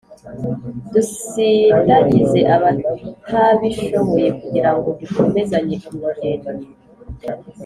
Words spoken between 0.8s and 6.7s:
Dusindagize abatabishoboye kugira ngo dukomezanye uru rugendo